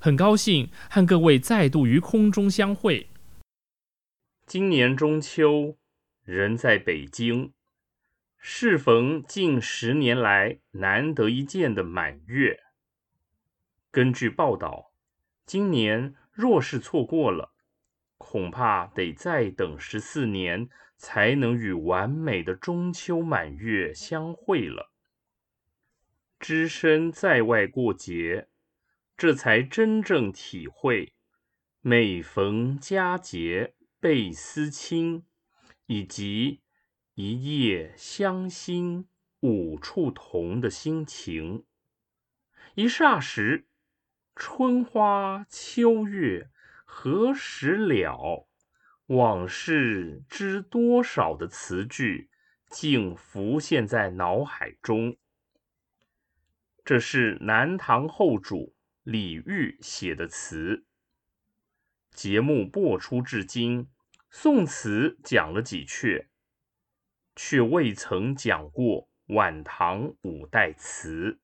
[0.00, 3.08] 很高兴和各位再度于空中相会。
[4.46, 5.76] 今年中秋，
[6.24, 7.52] 人在北京，
[8.38, 12.60] 适逢近十年来难得一见的满月。
[13.90, 14.92] 根据报道，
[15.44, 17.52] 今年若是错过了，
[18.16, 24.92] 恐怕得再等十四年，才能与完美的中秋满月相会了。
[26.38, 28.48] 只身在外过节。
[29.18, 31.12] 这才真正体会
[31.82, 35.26] “每逢佳节倍思亲”
[35.86, 36.60] 以及
[37.14, 39.08] “一夜相心
[39.40, 41.64] 五处同”的心情。
[42.76, 43.66] 一霎时，
[44.36, 46.50] 春花秋月
[46.84, 48.46] 何时了？
[49.06, 52.30] 往事知多少的词句，
[52.70, 55.16] 竟浮现在脑海中。
[56.84, 58.76] 这是南唐后主。
[59.10, 60.84] 李煜写的词，
[62.10, 63.88] 节目播出至今，
[64.28, 66.26] 宋词讲了几阙，
[67.34, 71.40] 却未曾讲过晚唐五代词。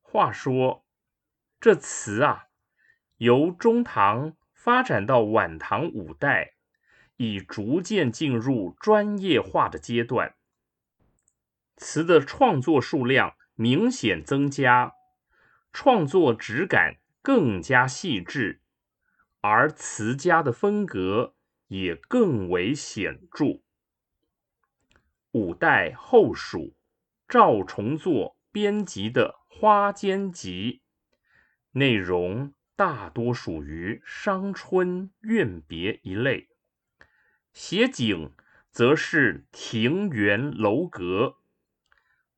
[0.00, 0.86] 话说，
[1.60, 2.44] 这词啊，
[3.16, 6.54] 由中唐发展到晚唐五代，
[7.16, 10.36] 已逐渐进入专业化的阶段，
[11.76, 14.94] 词的创作数量明显增加。
[15.80, 18.62] 创作质感更加细致，
[19.40, 21.36] 而词家的风格
[21.68, 23.60] 也更为显著。
[25.30, 26.74] 五代后蜀
[27.28, 30.82] 赵重作编辑的《花间集》，
[31.78, 36.48] 内容大多属于伤春怨别一类，
[37.52, 38.34] 写景
[38.72, 41.36] 则是庭园楼阁，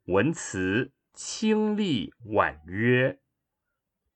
[0.05, 3.19] 文辞清丽婉约。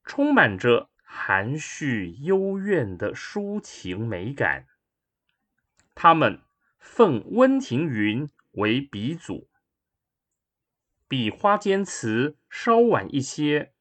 [0.04, 4.66] 充满着含蓄幽怨的抒情美感。
[5.94, 6.42] 他们
[6.78, 9.48] 奉温庭筠为鼻祖，
[11.08, 13.72] 比《花间词》稍晚一些，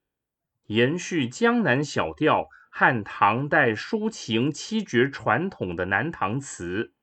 [0.67, 6.93] 延续江南小调和唐代抒情七绝传统的南唐词，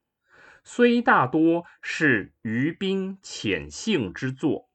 [0.64, 4.70] 虽大多是余滨浅性之作，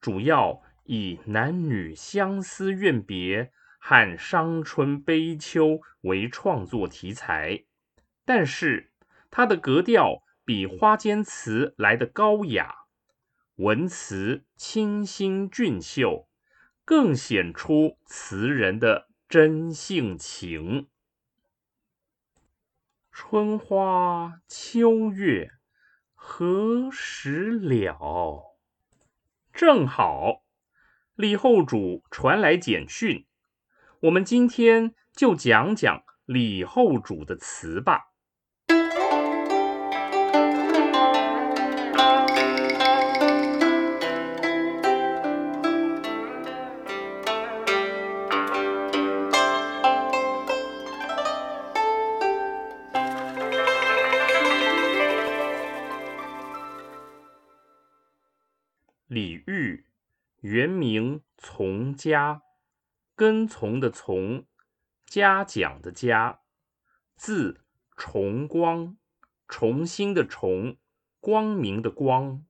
[0.00, 3.52] 主要以男女相思怨别。
[3.78, 7.64] 和伤春悲秋为创作题材，
[8.24, 8.92] 但是
[9.30, 12.74] 它的格调比《花间词》来得高雅，
[13.56, 16.28] 文辞清新俊秀，
[16.84, 20.88] 更显出词人的真性情。
[23.10, 25.50] 春花秋月
[26.14, 28.56] 何时了？
[29.52, 30.44] 正好，
[31.14, 33.26] 李后主传来简讯，
[34.02, 38.12] 我们今天就讲讲李后主的词吧。
[59.08, 59.82] 李煜，
[60.42, 62.42] 原名从嘉，
[63.18, 64.46] 跟从的从，
[65.04, 66.38] 嘉奖的嘉，
[67.16, 67.64] 字
[67.96, 68.96] 崇光，
[69.48, 70.76] 重新的重，
[71.18, 72.46] 光明的光。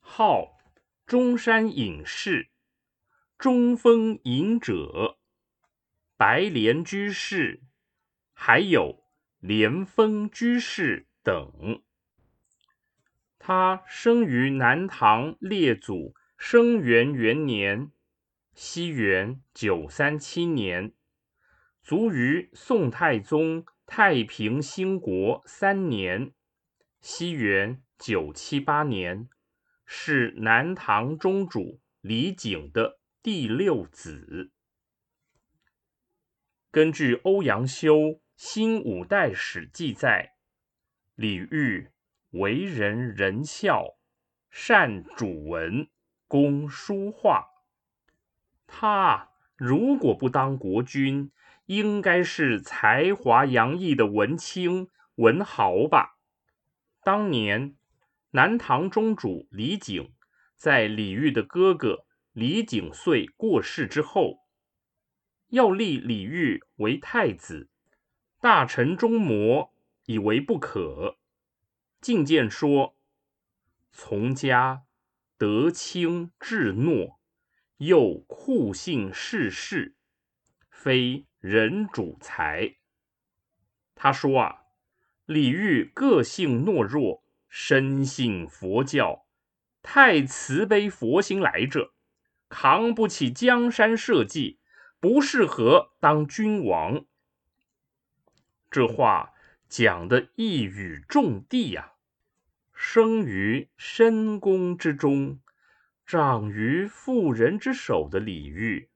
[0.00, 0.58] 号
[1.06, 2.50] 中山隐士、
[3.38, 5.18] 中峰隐者、
[6.16, 7.62] 白莲居士，
[8.32, 9.04] 还有
[9.38, 11.80] 莲峰居士等。
[13.38, 17.92] 他生于南唐列祖生元元年
[18.54, 20.92] （西元九三七年），
[21.82, 26.32] 卒于宋太宗太平兴国三年
[27.00, 29.28] （西元九七八年），
[29.84, 34.52] 是南唐中主李璟的第六子。
[36.70, 37.96] 根据欧阳修
[38.36, 40.34] 《新五代史》记载，
[41.14, 41.90] 李煜。
[42.30, 43.96] 为人仁孝，
[44.50, 45.88] 善主文，
[46.26, 47.53] 工书画。
[48.66, 51.30] 他如果不当国君，
[51.66, 56.18] 应该是才华洋溢的文卿文豪吧。
[57.02, 57.76] 当年
[58.30, 60.10] 南唐中主李璟
[60.56, 64.40] 在李煜的哥哥李景遂过世之后，
[65.48, 67.68] 要立李煜为太子，
[68.40, 69.70] 大臣中谟
[70.06, 71.16] 以为不可。
[72.00, 72.96] 进谏说
[73.92, 74.82] ：“从家
[75.38, 77.20] 德清至诺，
[77.78, 79.96] 又酷性世事，
[80.70, 82.76] 非人主才。”
[83.94, 84.58] 他说啊，
[85.26, 89.26] 李煜个性懦弱，深信佛教，
[89.82, 91.92] 太慈悲佛心来着，
[92.48, 94.58] 扛不起江山社稷，
[95.00, 97.04] 不适合当君王。
[98.70, 99.32] 这话
[99.68, 101.92] 讲的一语中的呀。
[102.76, 105.40] 生于深宫之中，
[106.06, 108.88] 长于妇人之手的李煜，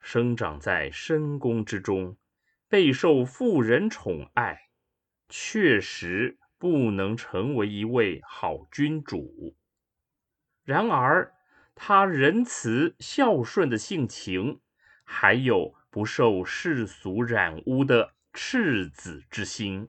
[0.00, 2.16] 生长在深宫之中，
[2.68, 4.68] 备受妇人宠爱，
[5.28, 9.56] 确实不能成为一位好君主。
[10.64, 11.32] 然而，
[11.76, 14.60] 他仁慈孝顺的性情，
[15.04, 19.88] 还有不受世俗染污的赤子之心，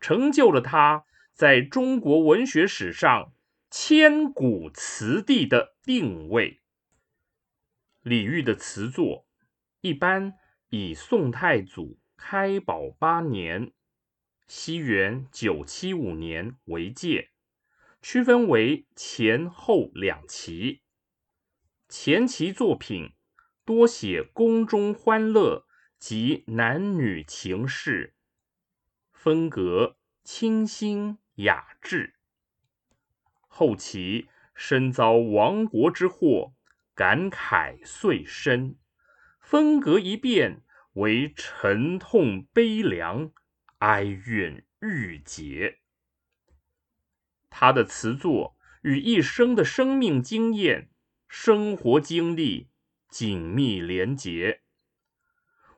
[0.00, 1.04] 成就了他。
[1.34, 3.32] 在中国文学史上，
[3.70, 6.60] 千古词帝的定位。
[8.02, 9.28] 李煜的词作
[9.80, 10.34] 一般
[10.70, 13.72] 以宋太祖开宝八年
[14.48, 17.30] （西元九七五年）为界，
[18.02, 20.82] 区分为前后两期。
[21.88, 23.14] 前期作品
[23.64, 25.66] 多写宫中欢乐
[25.96, 28.16] 及男女情事，
[29.12, 31.18] 风格清新。
[31.36, 32.19] 雅致。
[33.52, 36.54] 后期身遭亡国之祸，
[36.94, 38.76] 感慨遂深，
[39.40, 40.62] 风格一变
[40.94, 43.32] 为沉痛悲凉，
[43.78, 45.80] 哀怨郁结。
[47.50, 50.88] 他的词作与一生的生命经验、
[51.28, 52.70] 生活经历
[53.10, 54.62] 紧密连结，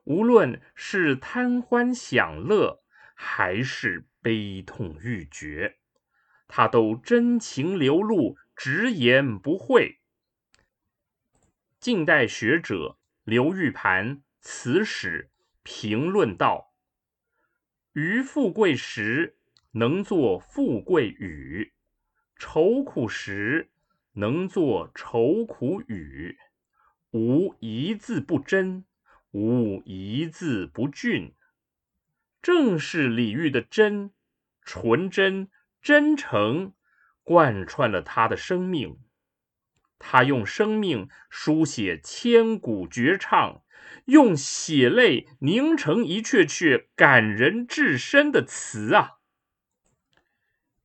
[0.03, 4.07] 无论是贪欢享乐，还是。
[4.23, 5.79] 悲痛欲绝，
[6.47, 9.99] 他都真情流露，直言不讳。
[11.79, 15.31] 近代学者刘玉盘《词史》
[15.63, 16.73] 评论道
[17.93, 19.37] ：“于富贵时
[19.71, 21.73] 能作富贵语，
[22.37, 23.71] 愁苦时
[24.13, 26.37] 能作愁苦语，
[27.11, 28.85] 无一字不真，
[29.31, 31.33] 无一字不俊。”
[32.41, 34.11] 正是李煜的真、
[34.61, 35.49] 纯真、
[35.83, 36.73] 真诚，
[37.23, 38.99] 贯穿了他的生命。
[39.99, 43.63] 他用生命书写千古绝唱，
[44.05, 49.17] 用血泪凝成一阙阙感人至深的词啊！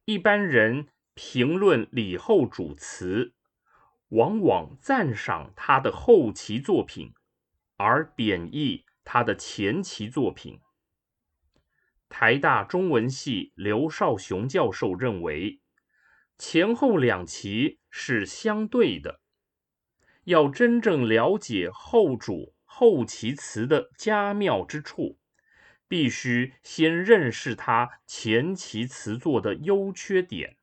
[0.04, 3.34] 一般人评论李后主词，
[4.08, 7.14] 往往赞赏他的后期作品，
[7.76, 10.60] 而贬义他的前期作品。
[12.08, 15.60] 台大中文系刘少雄教授认为，
[16.38, 19.20] 前后两期是相对的。
[20.24, 25.18] 要真正了解后主后其词的佳妙之处，
[25.86, 30.56] 必须先认识它前期词作的优缺点。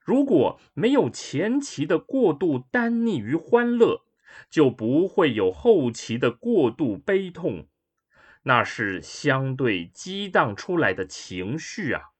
[0.00, 4.04] 如果没有前期的过度单溺于欢乐，
[4.50, 7.66] 就不会有后期的过度悲痛，
[8.48, 12.10] 那是相对激荡出来的情绪啊。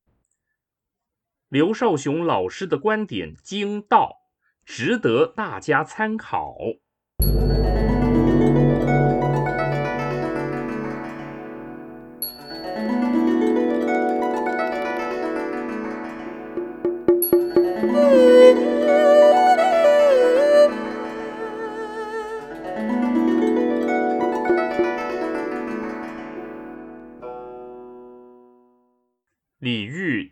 [1.49, 4.17] 刘少雄老师的观点精到，
[4.65, 6.57] 值得大家参考。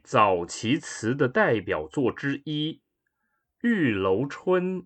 [0.04, 2.82] 早期词的代表作之一
[3.66, 4.82] 《玉楼春》。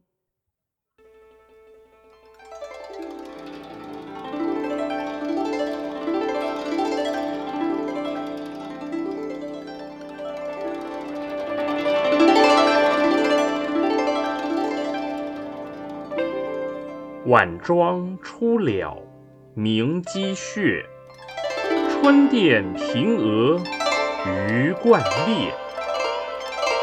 [17.27, 18.97] 晚妆初了
[19.55, 20.87] 明积雪，
[21.91, 23.61] 春殿平娥。
[24.27, 25.53] 鱼贯列，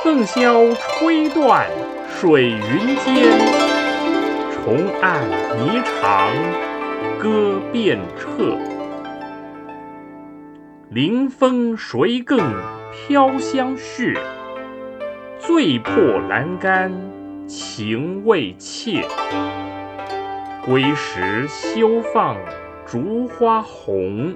[0.02, 1.68] 凤箫吹断
[2.08, 3.38] 水云间。
[4.54, 6.30] 重按霓裳
[7.20, 8.58] 歌遍彻，
[10.90, 12.40] 临风谁更
[12.92, 14.14] 飘香雪？
[15.38, 16.90] 醉破阑干
[17.48, 19.04] 情未切，
[20.66, 22.38] 归时休放
[22.86, 24.34] 烛花红，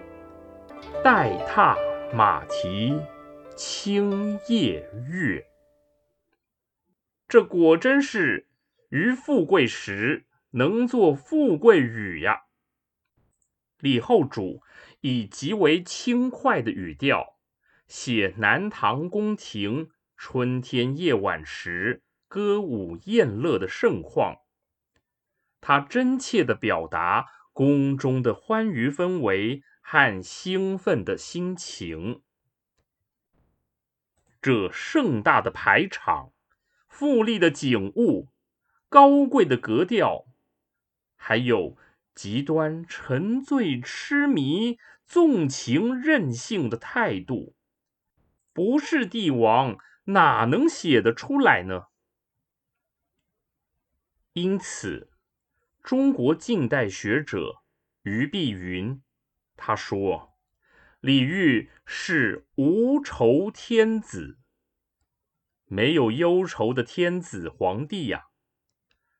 [1.01, 1.77] 待踏。
[2.11, 2.99] 马蹄
[3.55, 5.45] 轻夜月，
[7.27, 8.47] 这果真是
[8.89, 12.45] 于富贵时能作富贵语呀！
[13.77, 14.63] 李后主
[15.01, 17.37] 以极为轻快的语调
[17.87, 24.37] 写南唐宫廷春天夜晚时歌舞宴乐的盛况，
[25.61, 29.61] 他真切地表达宫中的欢愉氛围。
[29.91, 32.21] 和兴奋的心情，
[34.39, 36.31] 这盛大的排场、
[36.87, 38.27] 富丽的景物、
[38.87, 40.27] 高贵的格调，
[41.15, 41.75] 还有
[42.13, 44.77] 极端沉醉、痴迷、
[45.07, 47.55] 纵情、任性的态度，
[48.53, 51.87] 不是帝王哪能写得出来呢？
[54.33, 55.09] 因此，
[55.81, 57.63] 中国近代学者
[58.03, 59.01] 于碧云。
[59.61, 60.37] 他说
[61.01, 64.37] ：“李煜是无愁天子，
[65.65, 68.27] 没有忧愁的天子皇帝呀。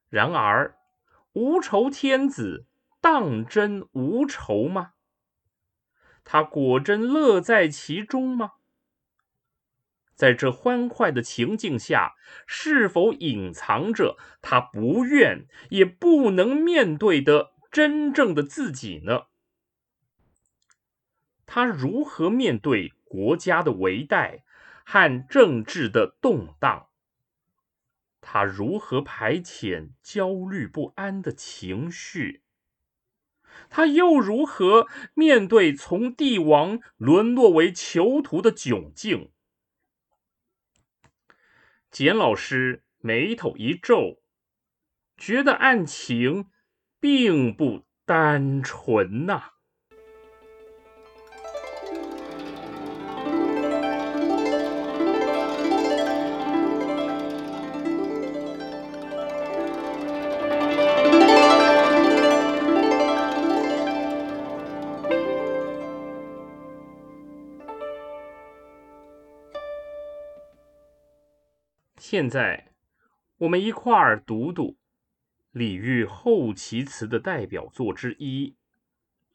[0.08, 0.78] 然而，
[1.34, 2.68] 无愁天子
[3.02, 4.94] 当真无愁吗？
[6.24, 8.54] 他果真乐在其中吗？
[10.16, 12.14] 在这欢快的情境下，
[12.48, 19.24] 是否隐藏着他不愿也不能面对的真正的自己呢？”
[21.52, 24.44] 他如何面对国家的危殆
[24.86, 26.90] 和政治的动荡？
[28.22, 32.44] 他如何排遣焦虑不安的情绪？
[33.68, 39.32] 他又如何面对从帝王沦落为囚徒的窘境？
[41.90, 44.22] 简老师眉头一皱，
[45.18, 46.52] 觉得案情
[47.00, 49.54] 并不单纯呐。
[72.12, 72.72] 现在，
[73.38, 74.78] 我们一块儿读读
[75.52, 78.48] 李煜后期词的代表作之一《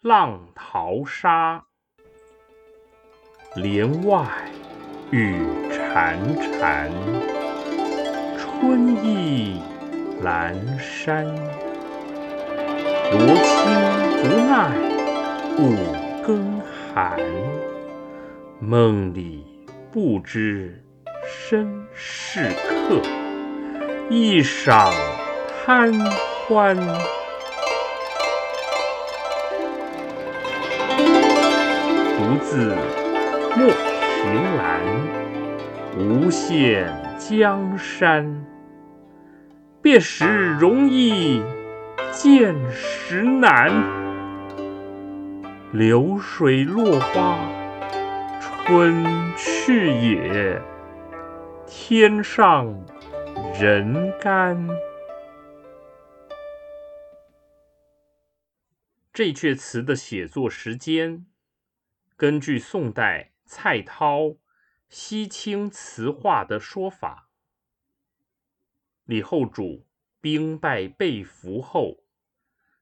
[0.01, 1.67] 浪淘沙》。
[3.63, 4.27] 帘外
[5.13, 5.37] 雨
[5.71, 6.91] 潺潺，
[8.37, 9.61] 春意
[10.21, 11.25] 阑珊。
[13.13, 14.77] 罗衾不耐
[15.61, 16.61] 五更
[16.93, 17.21] 寒，
[18.59, 19.45] 梦里
[19.93, 20.84] 不知。
[21.47, 23.03] 身是客，
[24.09, 24.91] 一晌
[25.67, 25.93] 贪
[26.49, 26.75] 欢。
[32.17, 32.75] 独自
[33.55, 34.81] 莫凭栏，
[35.99, 38.43] 无限江山。
[39.83, 40.25] 别时
[40.59, 41.43] 容易
[42.11, 43.71] 见时难，
[45.73, 47.39] 流水落花
[48.65, 49.05] 春
[49.37, 50.59] 去也，
[51.77, 52.87] 天上
[53.61, 54.57] 人干。
[59.13, 61.27] 这阙词的写作时间，
[62.17, 64.21] 根据宋代蔡涛
[64.89, 67.29] 《西清词话》的说法，
[69.05, 69.85] 李后主
[70.21, 72.05] 兵败被俘后，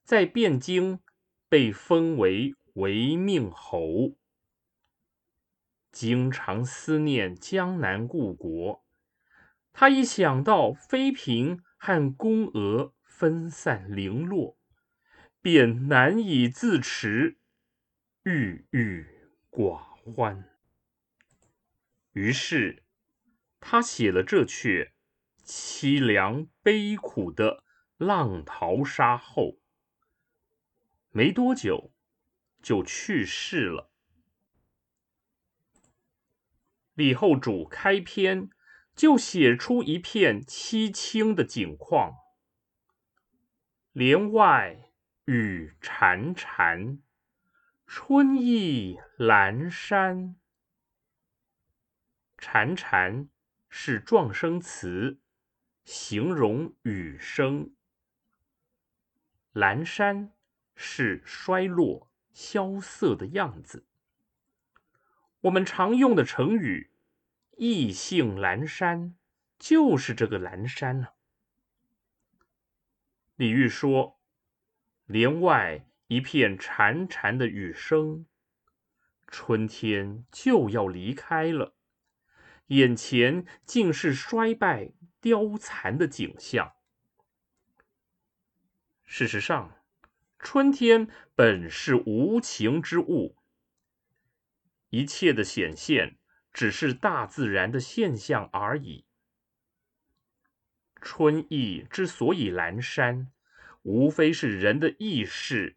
[0.05, 1.01] 在汴京
[1.49, 4.17] 被封为违命侯，
[5.91, 8.82] 经常思念江南故国。
[9.73, 14.59] 他一想到妃嫔和宫娥分散零落。
[15.41, 17.41] 便难以自持，
[18.23, 19.05] 郁郁
[19.51, 20.49] 寡欢。
[22.13, 22.85] 于是，
[23.59, 24.93] 他写了这阙
[25.45, 27.65] 凄凉悲苦的
[28.07, 29.59] 《浪淘沙》后，
[31.11, 31.93] 没多久
[32.63, 33.91] 就去世了。
[36.95, 38.49] 李后主开篇
[38.95, 42.15] 就写出一片凄清的景况，
[43.93, 44.89] 帘外。
[45.27, 46.99] 雨潺潺，
[47.87, 50.35] 春意阑珊。
[52.37, 53.29] 潺潺
[53.69, 55.21] 是状声词，
[55.85, 57.71] 形容雨声；
[59.55, 60.33] 阑珊
[60.75, 63.87] 是衰落、萧瑟的样子。
[65.43, 66.91] 我们常用的成语
[67.57, 69.15] “意兴阑珊”，
[69.59, 71.09] 就是这个阑珊呢。
[73.37, 74.19] 李煜说。
[75.07, 78.25] 帘外一片潺潺的雨声，
[79.27, 81.75] 春天就要离开了，
[82.69, 86.73] 眼前竟是衰败凋残的景象。
[89.05, 89.85] 事实上，
[90.39, 93.37] 春天本是无情之物，
[94.89, 96.17] 一切的显现
[96.53, 99.05] 只是大自然的现象而已。
[101.01, 103.31] 春意之所以阑珊。
[103.85, 105.77] 无非是人的意识、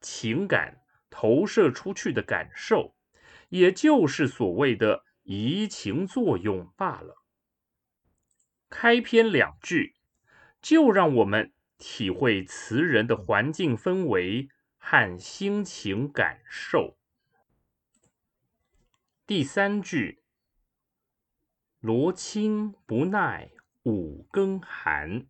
[0.00, 0.80] 情感
[1.10, 2.96] 投射出去的感受，
[3.50, 7.22] 也就是所谓的移情作用罢了。
[8.70, 9.96] 开篇两句
[10.62, 16.97] 就让我们体会词人的环境氛围和心情感受。
[19.28, 20.22] 第三句
[21.80, 23.50] ：“罗衾不耐
[23.82, 25.26] 五更寒。”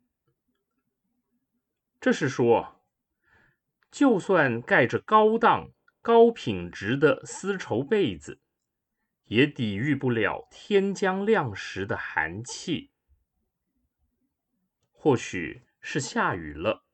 [2.00, 2.80] 这是说，
[3.90, 8.40] 就算盖着高档、高品质的丝绸被子，
[9.24, 12.92] 也抵御不了天将亮时的寒气。
[14.92, 16.84] 或许是下雨了，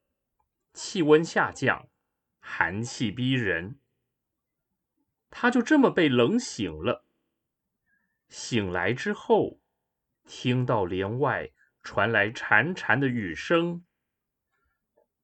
[0.72, 1.90] 气温下降，
[2.40, 3.78] 寒气逼人，
[5.36, 7.04] 他就这么被冷醒了。
[8.28, 9.58] 醒来之后，
[10.24, 11.50] 听到帘外
[11.82, 13.84] 传来潺潺的雨声。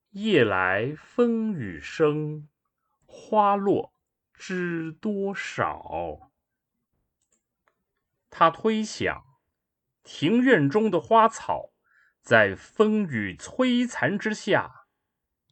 [0.09, 2.49] 夜来风雨声，
[3.05, 3.93] 花落
[4.33, 6.29] 知多少。
[8.29, 9.23] 他推想，
[10.03, 11.71] 庭院中的花草，
[12.21, 14.87] 在风雨摧残之下，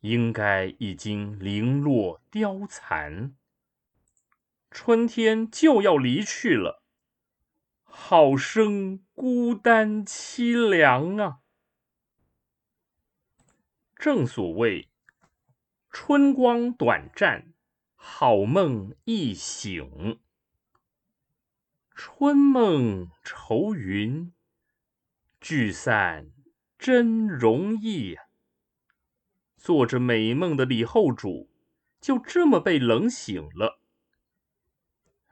[0.01, 3.35] 应该已经零落凋残。
[4.71, 6.83] 春天就要离去了，
[7.83, 11.39] 好生孤单凄凉啊！
[13.95, 14.89] 正所谓
[15.89, 17.53] “春光短暂，
[17.95, 20.19] 好梦易醒”。
[21.93, 24.31] 春梦愁云，
[25.41, 26.31] 聚散
[26.77, 28.17] 真容易。
[29.57, 31.49] 做着美梦的李后主，
[31.99, 33.81] 就这么被冷醒了。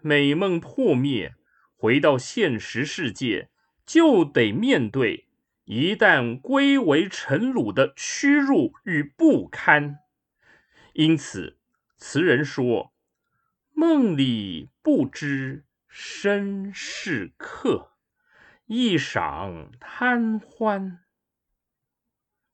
[0.08, 1.36] 美梦破灭，
[1.76, 3.50] 回到现实世界，
[3.86, 5.28] 就得面对。
[5.66, 10.00] 一旦归为尘土的屈辱与不堪，
[10.94, 11.58] 因此
[11.98, 12.94] 词人说
[13.76, 17.92] ：“梦里不知身是客，
[18.68, 21.04] 一晌贪欢。”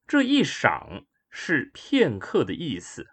[0.07, 3.11] 这一晌是片刻的意思。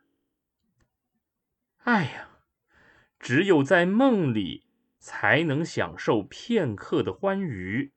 [1.82, 2.29] 哎呀，
[3.20, 4.64] 只有在梦里
[4.98, 7.92] 才能享受片刻的欢愉。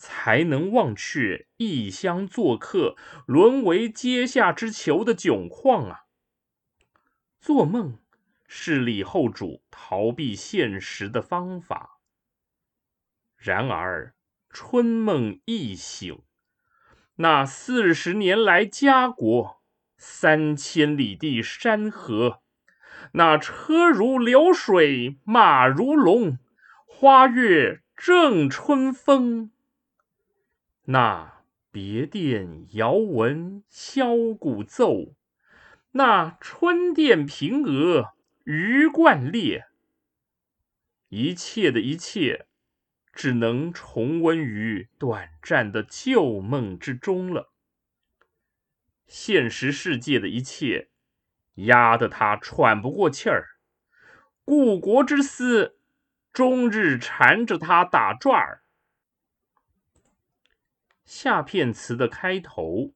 [0.00, 6.04] 才能忘却异乡做客、沦为阶下之囚的窘况啊！
[7.40, 7.98] 做梦
[8.46, 11.98] 是李后主逃避现实的方法。
[13.36, 14.14] 然而，
[14.50, 16.22] 春梦一醒，
[17.16, 19.60] 那四十年来家国，
[19.96, 22.42] 三千里地山河，
[23.12, 26.38] 那车如流水马如龙，
[26.86, 29.50] 花月正春风，
[30.84, 35.14] 那别殿遥闻箫鼓奏，
[35.92, 39.66] 那春殿平娥鱼贯列，
[41.08, 42.46] 一切的一切。
[43.10, 47.52] 只能重温于短暂的旧梦之中了。
[49.08, 50.90] 现实世界的一切
[51.66, 53.58] 压得他喘不过气儿，
[54.44, 55.78] 故国之思
[56.32, 58.62] 终日缠着他打转儿。
[61.04, 62.92] 下片词的开头，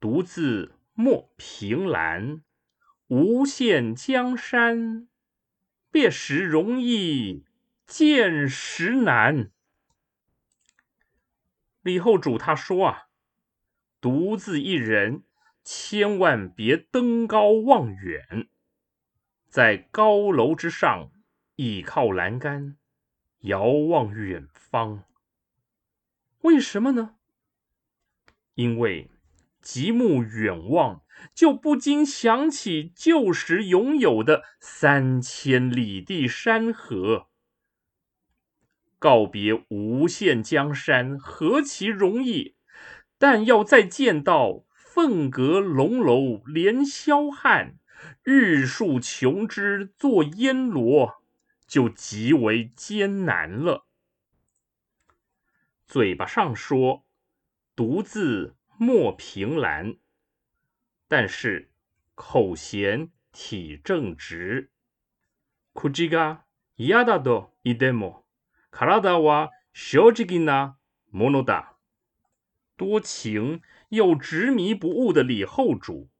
[0.00, 2.42] 独自莫凭栏，
[3.08, 5.08] 无限江山，
[5.90, 7.44] 别时容易。
[7.86, 9.52] 见时难。
[11.82, 13.06] 李后主他说啊，
[14.00, 15.22] 独自一人，
[15.68, 18.46] 千万别登高望远，
[19.48, 21.10] 在高楼之上
[21.56, 22.76] 倚靠栏杆，
[23.40, 25.02] 遥望远方。
[26.42, 27.16] 为什么呢？
[28.54, 29.10] 因为
[29.60, 31.02] 极目远望，
[31.34, 37.26] 就不禁想起旧时拥有的三千里地山河。
[39.00, 42.54] 告别无限江山，何其容易！
[43.18, 47.79] 但要再见到凤阁龙楼连霄汉，
[48.23, 51.21] 玉树琼枝作烟罗，
[51.65, 53.85] 就极为艰难了。
[55.85, 57.05] 嘴巴上说
[57.75, 59.97] 独自莫凭栏，
[61.07, 61.71] 但是
[62.15, 64.71] 口嫌体正直。
[65.73, 66.39] 口が
[66.75, 68.25] 嫌だと言っても。
[68.71, 70.77] 卡拉达瓦小吉吉纳
[71.09, 71.77] 莫诺达，
[72.77, 76.10] 多情 又执迷不悟的李后主，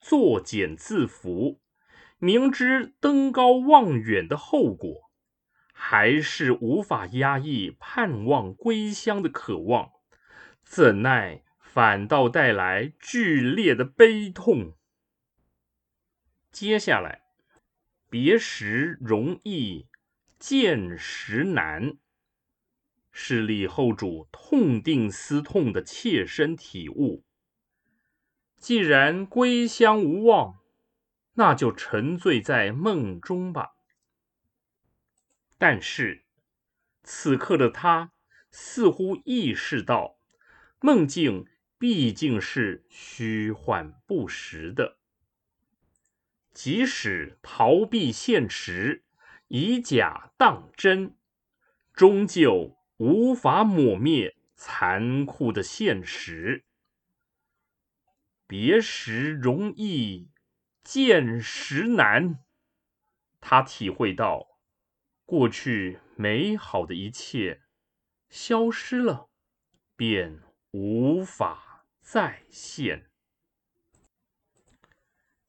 [0.00, 1.58] 作茧自缚，
[2.18, 5.10] 明知登高望远的后果，
[5.72, 9.90] 还是无法压抑盼望归乡的渴望，
[10.62, 14.74] 怎奈反倒带来剧烈的悲痛。
[16.50, 17.22] 接下来，
[18.08, 19.88] 别时容易。
[20.38, 21.96] 见时难，
[23.18, 27.24] 是李后主痛定思痛的切身体悟。
[28.58, 30.58] 既然归乡无望，
[31.32, 33.70] 那就沉醉在梦中吧。
[35.56, 36.26] 但是，
[37.04, 38.12] 此刻的他
[38.50, 40.18] 似乎意识到，
[40.82, 41.46] 梦境
[41.78, 44.98] 毕竟是虚幻不实的，
[46.52, 49.04] 即使逃避现实。
[49.48, 51.16] 以假当真，
[51.94, 56.64] 终究无法抹灭残酷的现实。
[58.46, 60.30] 别时容易
[60.82, 62.44] 见时难，
[63.40, 64.60] 他体会到
[65.24, 67.62] 过去美好的一切
[68.28, 69.28] 消失了，
[69.96, 73.10] 便无法再现。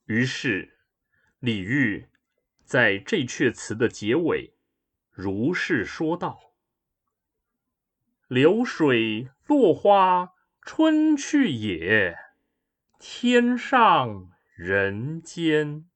[0.05, 0.79] 于是，
[1.39, 2.10] 李煜。
[2.63, 4.53] 在这阙词的结尾，
[5.10, 6.46] 如是说道
[8.27, 12.17] ：“流水落花春去也，
[12.99, 15.89] 天上人间。”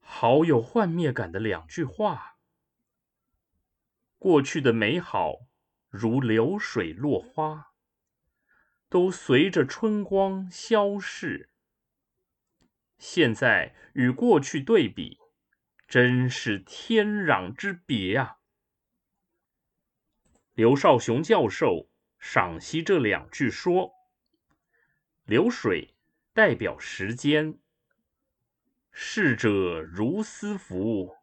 [0.00, 2.38] 好有幻灭感的两句话。
[4.18, 5.40] 过去的美好
[5.90, 7.72] 如流水落花，
[8.88, 11.50] 都随着春光消逝。
[12.96, 15.18] 现在与过去对比，
[15.86, 18.38] 真是天壤之别啊！
[20.56, 23.92] 刘少雄教授赏析这两句说
[25.26, 25.94] ：“流水
[26.32, 27.58] 代表时间，
[28.90, 31.18] 逝者如斯夫，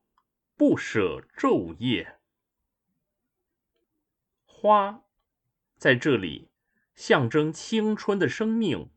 [0.56, 2.20] 不舍昼夜；
[4.46, 5.04] 花
[5.80, 6.52] 在这里
[6.94, 8.92] 象征青春的生命，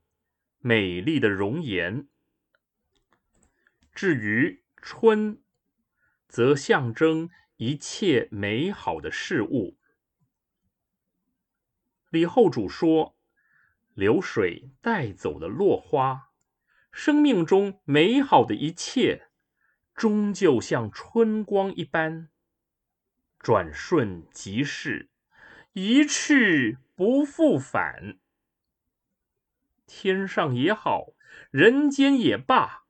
[0.58, 2.06] 美丽的容颜。”
[3.90, 5.42] 至于春，
[6.28, 9.78] 则象征一切美好的事物。
[12.10, 13.16] 李后主说
[13.94, 16.30] ：“流水带走了落花，
[16.92, 19.28] 生命中美好的一切，
[19.94, 22.28] 终究像春光一般，
[23.38, 25.10] 转瞬即逝，
[25.72, 28.18] 一去不复返。
[29.86, 31.12] 天上也好，
[31.50, 32.84] 人间也罢。”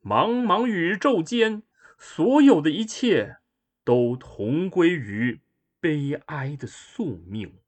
[0.00, 1.64] 茫茫宇宙间，
[1.98, 3.38] 所有的一切
[3.84, 5.40] 都同归于
[5.80, 7.58] 悲哀的宿命。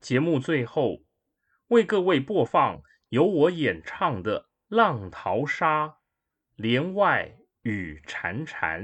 [0.00, 1.00] 节目最后，
[1.66, 5.86] 为各位播放由我演唱的《浪淘沙·
[6.54, 8.82] 帘外雨潺潺》。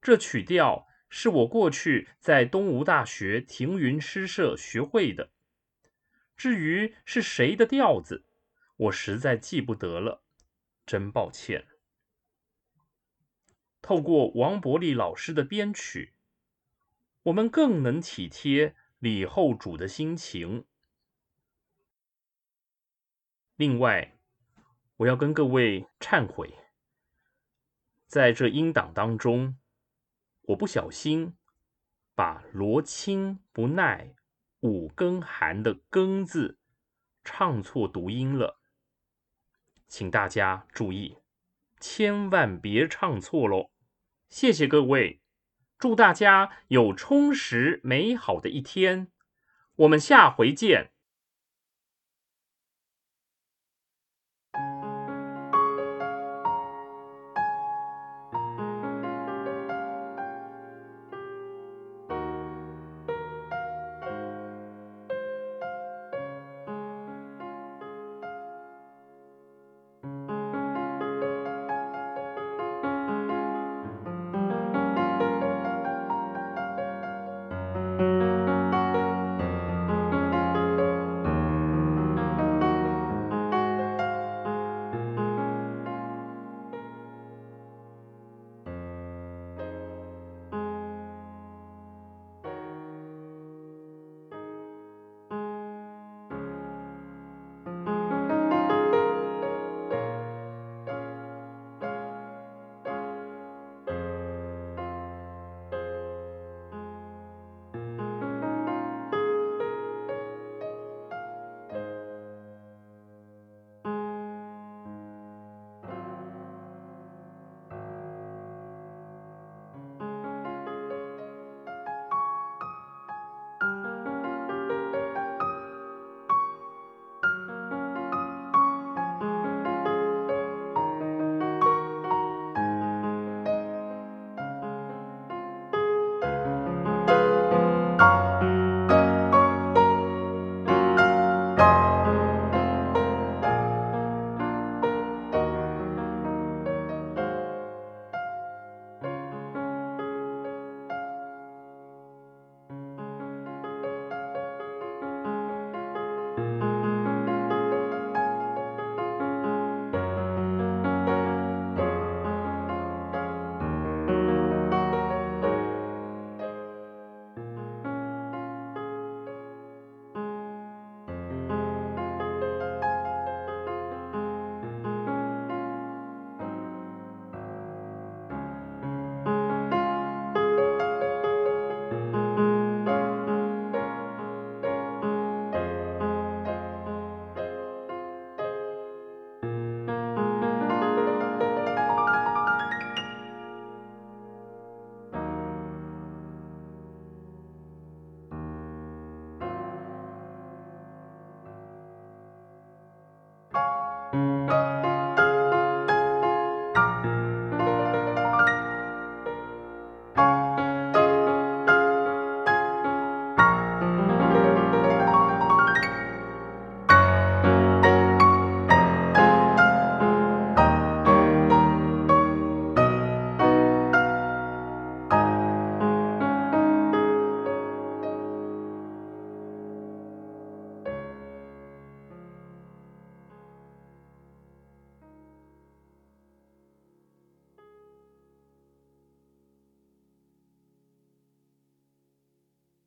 [0.00, 5.30] 这曲调是我过去在东吴大学庭云诗社学会的。
[6.36, 8.24] 至于是谁的调子，
[8.76, 10.22] 我实在记不得了，
[10.86, 11.66] 真抱歉。
[13.82, 16.14] 透过王伯利老师的编曲，
[17.24, 18.74] 我们更能体贴。
[19.00, 20.66] 李后主的心情。
[23.56, 24.18] 另外，
[24.98, 26.54] 我要跟各位忏悔，
[28.06, 29.56] 在这音档当中，
[30.42, 31.36] 我不小心
[32.14, 34.14] 把罗青不耐
[34.60, 36.58] 五更寒的“更”字
[37.22, 38.60] 唱错读音了，
[39.86, 41.18] 请大家注意，
[41.78, 43.70] 千万别唱错喽！
[44.28, 45.20] 谢谢各位。
[45.78, 49.10] 祝大家有充实美好的一天，
[49.76, 50.92] 我们下回见。